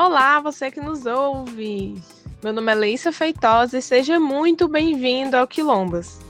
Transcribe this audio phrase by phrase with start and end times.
[0.00, 2.00] Olá, você que nos ouve!
[2.40, 6.20] Meu nome é Leissa Feitosa e seja muito bem-vindo ao Quilombas.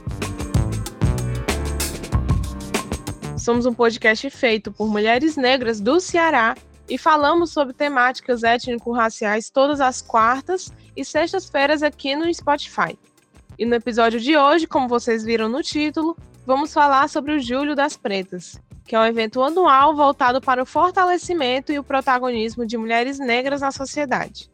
[3.37, 6.57] Somos um podcast feito por mulheres negras do Ceará
[6.89, 12.97] e falamos sobre temáticas étnico-raciais todas as quartas e sextas-feiras aqui no Spotify.
[13.55, 17.75] E no episódio de hoje, como vocês viram no título, vamos falar sobre o Julho
[17.75, 18.59] das Pretas,
[18.89, 23.61] que é um evento anual voltado para o fortalecimento e o protagonismo de mulheres negras
[23.61, 24.49] na sociedade.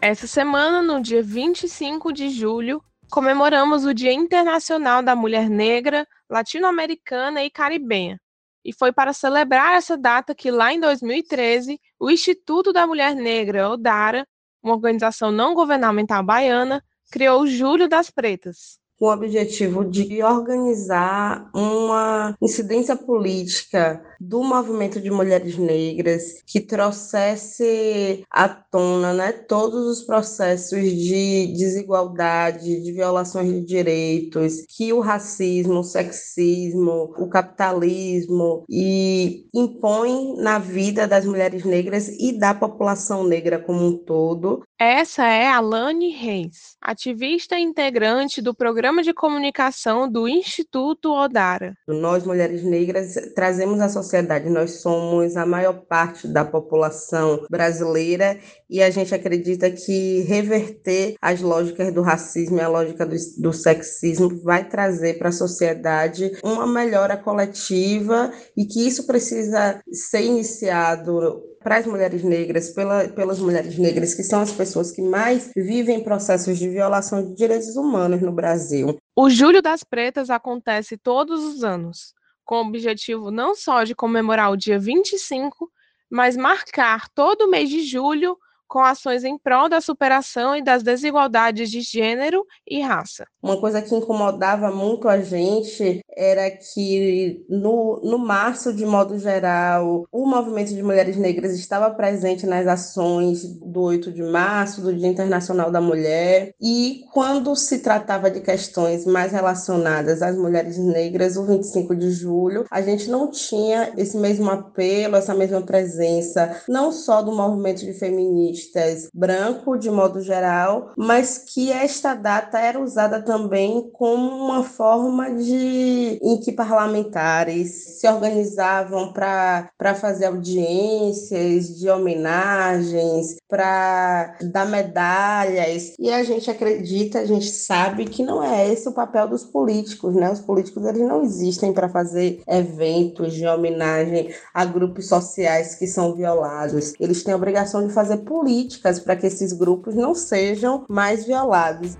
[0.00, 7.44] Essa semana, no dia 25 de julho, comemoramos o Dia Internacional da Mulher Negra, Latino-Americana
[7.44, 8.18] e Caribenha.
[8.64, 13.68] E foi para celebrar essa data que, lá em 2013, o Instituto da Mulher Negra,
[13.68, 14.26] ODARA,
[14.62, 21.50] uma organização não governamental baiana, criou o Julho das Pretas, com o objetivo de organizar
[21.54, 30.02] uma incidência política do movimento de mulheres negras que trouxesse à tona né, todos os
[30.02, 39.46] processos de desigualdade, de violações de direitos, que o racismo, o sexismo, o capitalismo e
[39.54, 44.62] impõe na vida das mulheres negras e da população negra como um todo.
[44.78, 51.74] Essa é Alane Reis, ativista integrante do programa de comunicação do Instituto Odara.
[51.88, 58.38] Nós, mulheres negras, trazemos à sociedade, nós somos a maior parte da população brasileira
[58.70, 63.52] e a gente acredita que reverter as lógicas do racismo e a lógica do, do
[63.52, 71.42] sexismo vai trazer para a sociedade uma melhora coletiva e que isso precisa ser iniciado
[71.66, 76.00] para as mulheres negras, pela, pelas mulheres negras, que são as pessoas que mais vivem
[76.00, 78.96] processos de violação de direitos humanos no Brasil.
[79.16, 84.52] O Julho das Pretas acontece todos os anos, com o objetivo não só de comemorar
[84.52, 85.68] o dia 25,
[86.08, 90.82] mas marcar todo o mês de julho com ações em prol da superação e das
[90.82, 93.26] desigualdades de gênero e raça.
[93.42, 100.06] Uma coisa que incomodava muito a gente era que no, no março, de modo geral,
[100.10, 105.08] o movimento de mulheres negras estava presente nas ações do 8 de março, do Dia
[105.08, 111.44] Internacional da Mulher, e quando se tratava de questões mais relacionadas às mulheres negras, o
[111.44, 117.22] 25 de julho, a gente não tinha esse mesmo apelo, essa mesma presença, não só
[117.22, 123.22] do movimento de feministas, feministas branco, de modo geral, mas que esta data era usada
[123.22, 133.36] também como uma forma de em que parlamentares se organizavam para fazer audiências de homenagens,
[133.48, 135.94] para dar medalhas.
[135.98, 140.14] E a gente acredita, a gente sabe que não é esse o papel dos políticos,
[140.14, 140.30] né?
[140.30, 146.14] Os políticos eles não existem para fazer eventos de homenagem a grupos sociais que são
[146.14, 146.94] violados.
[146.98, 151.26] Eles têm a obrigação de fazer política políticas para que esses grupos não sejam mais
[151.26, 151.96] violados.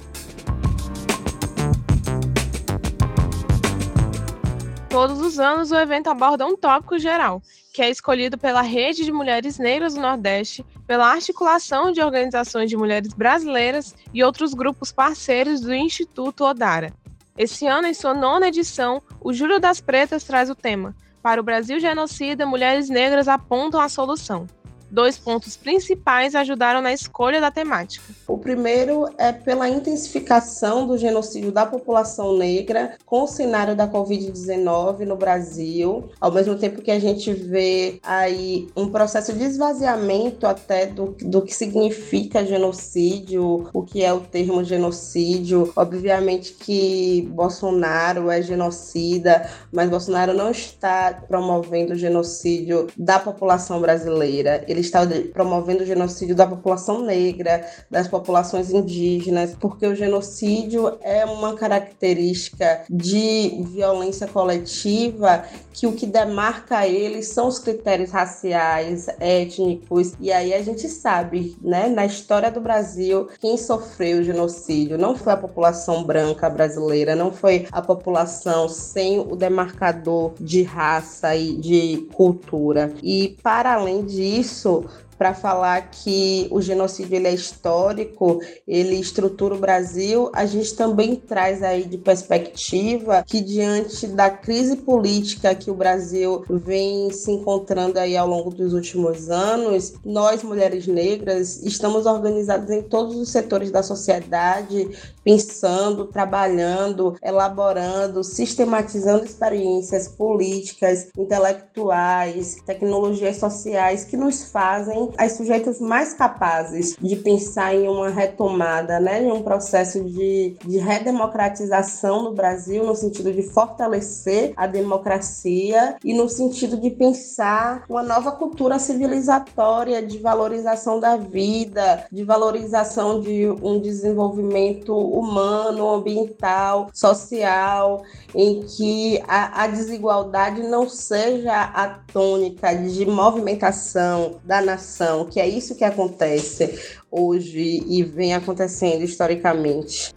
[4.88, 7.42] Todos os anos, o evento aborda um tópico geral,
[7.74, 12.76] que é escolhido pela Rede de Mulheres Negras do Nordeste, pela articulação de organizações de
[12.76, 16.92] mulheres brasileiras e outros grupos parceiros do Instituto Odara.
[17.36, 21.44] Esse ano, em sua nona edição, o Júlio das Pretas traz o tema Para o
[21.44, 24.46] Brasil Genocida, Mulheres Negras apontam a solução.
[24.90, 28.04] Dois pontos principais ajudaram na escolha da temática.
[28.26, 35.00] O primeiro é pela intensificação do genocídio da população negra com o cenário da Covid-19
[35.00, 40.86] no Brasil, ao mesmo tempo que a gente vê aí um processo de esvaziamento até
[40.86, 45.72] do, do que significa genocídio, o que é o termo genocídio.
[45.74, 54.64] Obviamente que Bolsonaro é genocida, mas Bolsonaro não está promovendo o genocídio da população brasileira
[54.66, 55.00] ele está
[55.32, 62.84] promovendo o genocídio da população negra, das populações indígenas, porque o genocídio é uma característica
[62.88, 70.54] de violência coletiva que o que demarca ele são os critérios raciais, étnicos, e aí
[70.54, 75.36] a gente sabe, né, na história do Brasil, quem sofreu o genocídio não foi a
[75.36, 82.92] população branca brasileira, não foi a população sem o demarcador de raça e de cultura.
[83.02, 84.84] E para além disso, isso
[85.18, 91.16] para falar que o genocídio ele é histórico, ele estrutura o Brasil, a gente também
[91.16, 97.98] traz aí de perspectiva que diante da crise política que o Brasil vem se encontrando
[97.98, 103.70] aí ao longo dos últimos anos, nós mulheres negras estamos organizadas em todos os setores
[103.70, 104.88] da sociedade,
[105.24, 116.14] pensando, trabalhando, elaborando, sistematizando experiências políticas, intelectuais, tecnologias sociais que nos fazem as sujeitas mais
[116.14, 122.84] capazes de pensar em uma retomada, né, em um processo de, de redemocratização no Brasil,
[122.84, 130.02] no sentido de fortalecer a democracia e no sentido de pensar uma nova cultura civilizatória
[130.02, 138.02] de valorização da vida, de valorização de um desenvolvimento humano, ambiental, social,
[138.34, 144.95] em que a, a desigualdade não seja a tônica de movimentação da nação,
[145.30, 146.78] que é isso que acontece
[147.10, 150.14] hoje e vem acontecendo historicamente.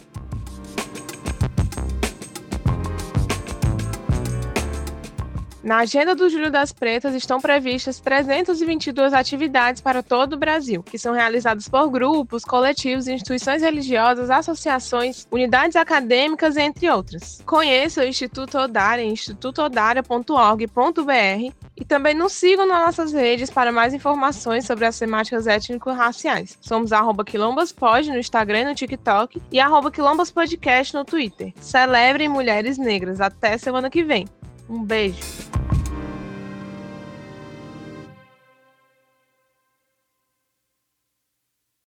[5.70, 10.98] Na agenda do Júlio das Pretas estão previstas 322 atividades para todo o Brasil, que
[10.98, 17.40] são realizadas por grupos, coletivos, instituições religiosas, associações, unidades acadêmicas, entre outras.
[17.46, 23.94] Conheça o Instituto Odária em institutoodaria.org.br e também nos sigam nas nossas redes para mais
[23.94, 26.58] informações sobre as temáticas étnico-raciais.
[26.60, 26.90] Somos
[27.24, 29.60] quilombaspod no Instagram e no TikTok e
[29.92, 31.52] quilombaspodcast no Twitter.
[31.60, 33.20] Celebrem mulheres negras.
[33.20, 34.26] Até semana que vem.
[34.68, 35.49] Um beijo.